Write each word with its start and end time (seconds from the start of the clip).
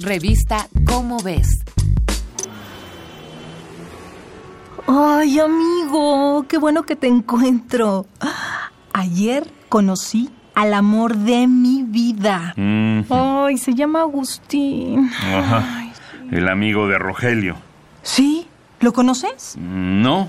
Revista 0.00 0.66
Cómo 0.86 1.18
ves. 1.22 1.64
Ay, 4.88 5.38
amigo, 5.38 6.44
qué 6.48 6.58
bueno 6.58 6.82
que 6.82 6.96
te 6.96 7.06
encuentro. 7.06 8.06
Ayer 8.92 9.46
conocí 9.68 10.30
al 10.54 10.74
amor 10.74 11.16
de 11.16 11.46
mi 11.46 11.84
vida. 11.84 12.54
Ay, 13.08 13.56
se 13.56 13.74
llama 13.74 14.00
Agustín. 14.00 15.10
Ajá. 15.22 15.92
El 16.30 16.48
amigo 16.48 16.88
de 16.88 16.98
Rogelio. 16.98 17.56
¿Sí? 18.02 18.48
¿Lo 18.80 18.92
conoces? 18.92 19.56
No, 19.58 20.28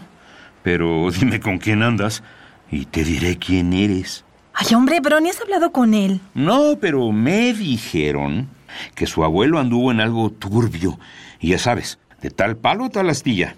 pero 0.61 1.09
dime 1.11 1.39
con 1.39 1.57
quién 1.57 1.81
andas 1.81 2.21
y 2.69 2.85
te 2.85 3.03
diré 3.03 3.37
quién 3.37 3.73
eres. 3.73 4.25
Ay, 4.53 4.75
hombre, 4.75 5.01
pero 5.01 5.19
ni 5.19 5.29
has 5.29 5.41
hablado 5.41 5.71
con 5.71 5.95
él. 5.95 6.21
No, 6.35 6.77
pero 6.79 7.11
me 7.11 7.53
dijeron 7.53 8.54
que 8.95 9.07
su 9.07 9.23
abuelo 9.23 9.59
anduvo 9.59 9.91
en 9.91 10.01
algo 10.01 10.29
turbio. 10.29 10.99
Y 11.39 11.49
ya 11.49 11.59
sabes, 11.59 11.99
de 12.21 12.29
tal 12.29 12.57
palo 12.57 12.89
tal 12.89 13.09
astilla. 13.09 13.55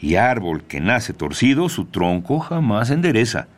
Y 0.00 0.16
árbol 0.16 0.62
que 0.62 0.80
nace 0.80 1.12
torcido, 1.12 1.68
su 1.68 1.86
tronco 1.86 2.40
jamás 2.40 2.90
endereza. 2.90 3.48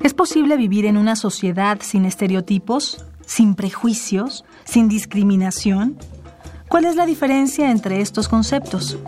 ¿Es 0.00 0.14
posible 0.14 0.56
vivir 0.56 0.86
en 0.86 0.96
una 0.96 1.16
sociedad 1.16 1.78
sin 1.82 2.04
estereotipos, 2.04 3.04
sin 3.26 3.54
prejuicios, 3.54 4.44
sin 4.64 4.88
discriminación? 4.88 5.98
¿Cuál 6.68 6.84
es 6.84 6.96
la 6.96 7.06
diferencia 7.06 7.70
entre 7.70 8.00
estos 8.00 8.28
conceptos? 8.28 8.98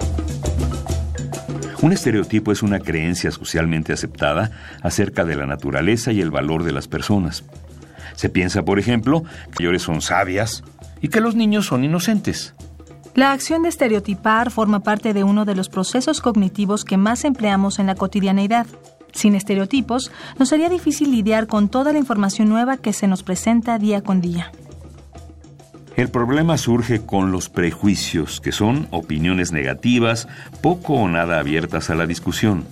Un 1.83 1.93
estereotipo 1.93 2.53
es 2.53 2.63
una 2.63 2.79
creencia 2.79 3.31
socialmente 3.31 3.95
aceptada 3.95 4.51
acerca 4.83 5.25
de 5.25 5.35
la 5.35 5.47
naturaleza 5.47 6.13
y 6.13 6.21
el 6.21 6.31
valor 6.31 6.63
de 6.63 6.73
las 6.73 6.89
personas. 6.89 7.43
Se 8.17 8.29
piensa, 8.29 8.65
por 8.65 8.79
ejemplo, 8.79 9.23
que 9.23 9.65
mayores 9.65 9.83
son 9.83 10.03
sabias 10.03 10.63
y 11.01 11.09
que 11.09 11.23
los 11.23 11.35
niños 11.35 11.67
son 11.67 11.83
inocentes. 11.85 12.55
La 13.15 13.33
acción 13.33 13.63
de 13.63 13.71
estereotipar 13.71 14.51
forma 14.51 14.81
parte 14.81 15.15
de 15.15 15.25
uno 15.25 15.47
de 15.47 15.55
los 15.55 15.71
procesos 15.71 16.21
cognitivos 16.21 16.85
que 16.85 16.99
más 16.99 17.25
empleamos 17.25 17.79
en 17.79 17.87
la 17.87 17.95
cotidianeidad. 17.95 18.67
Sin 19.13 19.35
estereotipos, 19.35 20.13
nos 20.39 20.51
sería 20.51 20.69
difícil 20.69 21.11
lidiar 21.11 21.47
con 21.47 21.69
toda 21.69 21.93
la 21.93 21.99
información 21.99 22.49
nueva 22.51 22.77
que 22.77 22.93
se 22.93 23.09
nos 23.09 23.23
presenta 23.23 23.79
día 23.79 24.03
con 24.03 24.21
día. 24.21 24.53
El 25.97 26.09
problema 26.09 26.57
surge 26.57 27.01
con 27.05 27.33
los 27.33 27.49
prejuicios, 27.49 28.41
que 28.41 28.53
son 28.53 28.87
opiniones 28.91 29.53
negativas, 29.53 30.29
poco 30.63 30.95
o 30.95 31.09
nada 31.09 31.39
abiertas 31.39 31.91
a 31.91 31.95
la 31.95 32.07
discusión. 32.07 32.65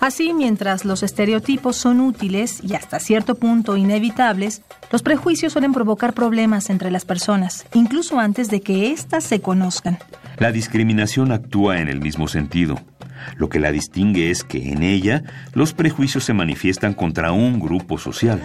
Así, 0.00 0.32
mientras 0.32 0.84
los 0.84 1.04
estereotipos 1.04 1.76
son 1.76 2.00
útiles 2.00 2.58
y 2.64 2.74
hasta 2.74 2.98
cierto 2.98 3.36
punto 3.36 3.76
inevitables, 3.76 4.62
los 4.90 5.00
prejuicios 5.00 5.52
suelen 5.52 5.72
provocar 5.72 6.12
problemas 6.12 6.70
entre 6.70 6.90
las 6.90 7.04
personas, 7.04 7.66
incluso 7.72 8.18
antes 8.18 8.48
de 8.48 8.62
que 8.62 8.90
éstas 8.90 9.22
se 9.22 9.40
conozcan. 9.40 9.98
La 10.38 10.50
discriminación 10.50 11.30
actúa 11.30 11.78
en 11.78 11.88
el 11.88 12.00
mismo 12.00 12.26
sentido. 12.26 12.80
Lo 13.36 13.48
que 13.48 13.60
la 13.60 13.70
distingue 13.70 14.30
es 14.30 14.42
que 14.42 14.72
en 14.72 14.82
ella 14.82 15.22
los 15.52 15.72
prejuicios 15.72 16.24
se 16.24 16.32
manifiestan 16.32 16.94
contra 16.94 17.30
un 17.30 17.60
grupo 17.60 17.96
social. 17.96 18.42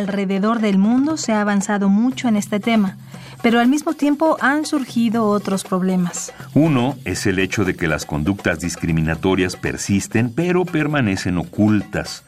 Alrededor 0.00 0.60
del 0.60 0.78
mundo 0.78 1.18
se 1.18 1.34
ha 1.34 1.42
avanzado 1.42 1.90
mucho 1.90 2.26
en 2.26 2.36
este 2.36 2.58
tema, 2.58 2.96
pero 3.42 3.60
al 3.60 3.68
mismo 3.68 3.92
tiempo 3.92 4.38
han 4.40 4.64
surgido 4.64 5.26
otros 5.26 5.62
problemas. 5.62 6.32
Uno 6.54 6.96
es 7.04 7.26
el 7.26 7.38
hecho 7.38 7.66
de 7.66 7.76
que 7.76 7.86
las 7.86 8.06
conductas 8.06 8.60
discriminatorias 8.60 9.56
persisten 9.56 10.32
pero 10.34 10.64
permanecen 10.64 11.36
ocultas. 11.36 12.24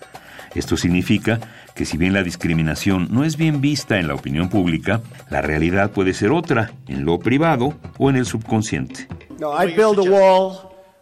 Esto 0.54 0.76
significa 0.76 1.40
que 1.74 1.86
si 1.86 1.96
bien 1.96 2.12
la 2.12 2.22
discriminación 2.22 3.08
no 3.10 3.24
es 3.24 3.38
bien 3.38 3.62
vista 3.62 3.98
en 3.98 4.06
la 4.06 4.16
opinión 4.16 4.50
pública, 4.50 5.00
la 5.30 5.40
realidad 5.40 5.92
puede 5.92 6.12
ser 6.12 6.30
otra, 6.30 6.72
en 6.88 7.06
lo 7.06 7.20
privado 7.20 7.72
o 7.96 8.10
en 8.10 8.16
el 8.16 8.26
subconsciente. 8.26 9.08
No, 9.40 9.58
I'd 9.58 9.74
build 9.74 9.98
a 9.98 10.10
wall. 10.10 10.58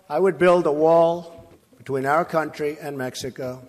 I 0.08 0.20
would 0.20 0.38
build 0.38 0.68
a 0.68 0.70
wall 0.70 1.48
between 1.76 2.06
our 2.06 2.24
country 2.24 2.78
and 2.80 2.96
Mexico. 2.96 3.60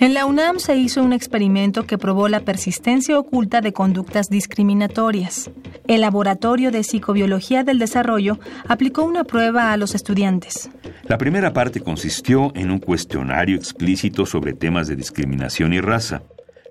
En 0.00 0.12
la 0.12 0.26
UNAM 0.26 0.58
se 0.58 0.76
hizo 0.76 1.02
un 1.02 1.12
experimento 1.12 1.86
que 1.86 1.98
probó 1.98 2.28
la 2.28 2.40
persistencia 2.40 3.18
oculta 3.18 3.60
de 3.60 3.72
conductas 3.72 4.28
discriminatorias. 4.28 5.50
El 5.86 6.00
Laboratorio 6.00 6.70
de 6.70 6.82
Psicobiología 6.82 7.62
del 7.62 7.78
Desarrollo 7.78 8.38
aplicó 8.66 9.04
una 9.04 9.24
prueba 9.24 9.72
a 9.72 9.76
los 9.76 9.94
estudiantes. 9.94 10.68
La 11.04 11.18
primera 11.18 11.52
parte 11.52 11.80
consistió 11.80 12.50
en 12.54 12.70
un 12.70 12.78
cuestionario 12.78 13.56
explícito 13.56 14.26
sobre 14.26 14.52
temas 14.52 14.88
de 14.88 14.96
discriminación 14.96 15.72
y 15.72 15.80
raza. 15.80 16.22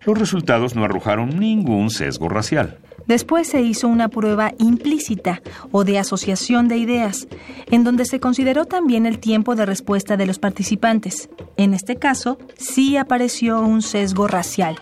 Los 0.06 0.18
resultados 0.18 0.76
no 0.76 0.84
arrojaron 0.84 1.40
ningún 1.40 1.90
sesgo 1.90 2.28
racial. 2.28 2.80
Después 3.08 3.48
se 3.48 3.62
hizo 3.62 3.88
una 3.88 4.08
prueba 4.08 4.54
implícita 4.60 5.42
o 5.72 5.84
de 5.84 6.00
asociación 6.00 6.68
de 6.68 6.78
ideas, 6.78 7.28
en 7.72 7.84
donde 7.84 8.06
se 8.06 8.20
consideró 8.20 8.66
también 8.66 9.06
el 9.06 9.20
tiempo 9.20 9.56
de 9.56 9.66
respuesta 9.66 10.18
de 10.18 10.26
los 10.26 10.40
participantes. 10.40 11.30
En 11.58 11.74
este 11.74 11.98
caso, 11.98 12.38
sí 12.58 12.98
apareció 12.98 13.62
un 13.62 13.82
sesgo 13.82 14.28
racial. 14.28 14.78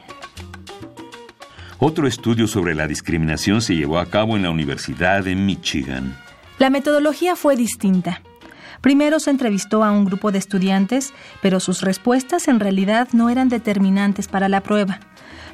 Otro 1.80 2.08
estudio 2.08 2.46
sobre 2.46 2.76
la 2.76 2.88
discriminación 2.88 3.62
se 3.62 3.76
llevó 3.76 3.98
a 3.98 4.06
cabo 4.06 4.36
en 4.36 4.44
la 4.44 4.52
Universidad 4.52 5.24
de 5.24 5.36
Michigan. 5.36 6.16
La 6.60 6.70
metodología 6.70 7.36
fue 7.36 7.56
distinta. 7.56 8.22
Primero 8.82 9.20
se 9.20 9.30
entrevistó 9.30 9.84
a 9.84 9.92
un 9.92 10.06
grupo 10.06 10.32
de 10.32 10.40
estudiantes, 10.40 11.14
pero 11.42 11.60
sus 11.60 11.82
respuestas 11.82 12.48
en 12.48 12.60
realidad 12.60 13.08
no 13.14 13.30
eran 13.30 13.48
determinantes 13.48 14.28
para 14.28 14.50
la 14.50 14.62
prueba. 14.62 15.00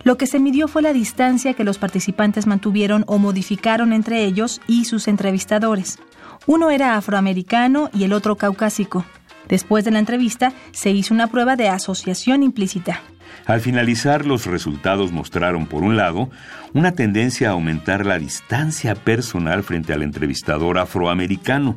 Lo 0.03 0.17
que 0.17 0.27
se 0.27 0.39
midió 0.39 0.67
fue 0.69 0.81
la 0.81 0.93
distancia 0.93 1.53
que 1.53 1.65
los 1.65 1.77
participantes 1.77 2.47
mantuvieron 2.47 3.03
o 3.07 3.17
modificaron 3.17 3.91
entre 3.91 4.23
ellos 4.23 4.61
y 4.67 4.85
sus 4.85 5.09
entrevistadores. 5.09 5.99
Uno 6.45 6.69
era 6.69 6.95
afroamericano 6.95 7.89
y 7.93 8.05
el 8.05 8.13
otro 8.13 8.37
caucásico. 8.37 9.05
Después 9.49 9.83
de 9.83 9.91
la 9.91 9.99
entrevista, 9.99 10.53
se 10.71 10.91
hizo 10.91 11.13
una 11.13 11.27
prueba 11.27 11.55
de 11.57 11.67
asociación 11.67 12.43
implícita. 12.43 13.01
Al 13.45 13.59
finalizar, 13.61 14.25
los 14.25 14.45
resultados 14.45 15.11
mostraron, 15.11 15.67
por 15.67 15.83
un 15.83 15.97
lado, 15.97 16.29
una 16.73 16.93
tendencia 16.93 17.49
a 17.49 17.53
aumentar 17.53 18.05
la 18.05 18.19
distancia 18.19 18.95
personal 18.95 19.63
frente 19.63 19.93
al 19.93 20.03
entrevistador 20.03 20.77
afroamericano. 20.77 21.75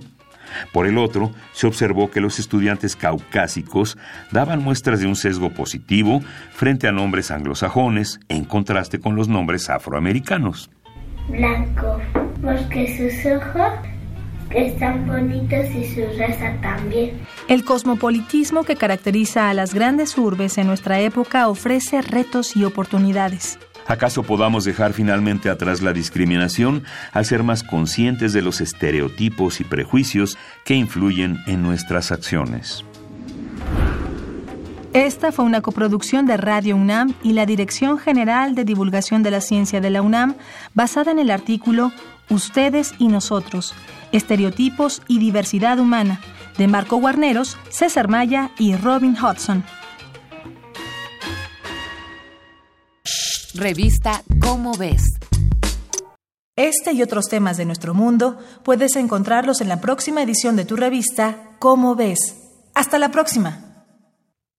Por 0.73 0.87
el 0.87 0.99
otro, 0.99 1.33
se 1.53 1.67
observó 1.67 2.11
que 2.11 2.21
los 2.21 2.39
estudiantes 2.39 2.97
caucásicos 2.97 3.99
daban 4.31 4.63
muestras 4.63 5.01
de 5.01 5.07
un 5.07 5.17
sesgo 5.17 5.51
positivo 5.51 6.23
frente 6.53 6.89
a 6.89 6.93
nombres 6.93 7.31
anglosajones, 7.31 8.21
en 8.29 8.45
contraste 8.45 9.01
con 9.01 9.17
los 9.17 9.29
nombres 9.29 9.71
afroamericanos. 9.71 10.71
Blanco, 11.29 12.01
porque 12.43 12.97
sus 12.97 13.33
ojos 13.33 13.73
están 14.51 15.07
bonitos 15.07 15.67
y 15.75 15.85
su 15.95 16.01
raza 16.19 16.57
también. 16.61 17.21
El 17.49 17.65
cosmopolitismo 17.65 18.65
que 18.65 18.77
caracteriza 18.77 19.49
a 19.49 19.55
las 19.55 19.75
grandes 19.75 20.17
urbes 20.19 20.59
en 20.59 20.67
nuestra 20.67 21.01
época 21.01 21.49
ofrece 21.49 22.03
retos 22.03 22.57
y 22.57 22.65
oportunidades. 22.65 23.59
¿Acaso 23.91 24.23
podamos 24.23 24.65
dejar 24.65 24.93
finalmente 24.93 25.51
atrás 25.51 25.83
la 25.83 25.93
discriminación 25.93 26.85
al 27.11 27.25
ser 27.25 27.43
más 27.43 27.65
conscientes 27.65 28.33
de 28.33 28.41
los 28.41 28.61
estereotipos 28.61 29.61
y 29.61 29.65
prejuicios 29.65 30.39
que 30.65 30.77
influyen 30.77 31.41
en 31.49 31.65
nuestras 31.65 32.13
acciones? 32.13 32.85
Esta 34.93 35.33
fue 35.33 35.45
una 35.45 35.61
coproducción 35.61 36.25
de 36.27 36.37
Radio 36.37 36.77
UNAM 36.77 37.15
y 37.25 37.33
la 37.33 37.47
Dirección 37.47 37.99
General 37.99 38.55
de 38.55 38.65
Divulgación 38.65 39.25
de 39.25 39.33
la 39.33 39.41
Ciencia 39.41 39.81
de 39.81 39.91
la 39.91 40.03
UNAM, 40.03 40.37
basada 40.73 41.11
en 41.11 41.19
el 41.19 41.33
artículo 41.33 41.91
Ustedes 42.29 42.95
y 43.01 43.09
Nosotros, 43.09 43.75
Estereotipos 44.13 45.03
y 45.09 45.19
Diversidad 45.19 45.81
Humana, 45.81 46.21
de 46.59 46.69
Marco 46.69 46.99
Guarneros, 46.99 47.59
César 47.71 48.07
Maya 48.07 48.53
y 48.57 48.77
Robin 48.77 49.17
Hudson. 49.21 49.65
Revista 53.55 54.23
Cómo 54.41 54.75
ves. 54.77 55.03
Este 56.57 56.93
y 56.93 57.03
otros 57.03 57.27
temas 57.29 57.57
de 57.57 57.65
nuestro 57.65 57.95
mundo 57.95 58.39
puedes 58.65 58.95
encontrarlos 58.97 59.61
en 59.61 59.69
la 59.69 59.81
próxima 59.81 60.23
edición 60.23 60.57
de 60.57 60.65
tu 60.65 60.77
revista 60.77 61.57
Cómo 61.59 61.97
ves. 61.97 62.19
Hasta 62.75 62.99
la 62.99 63.11
próxima. 63.11 63.70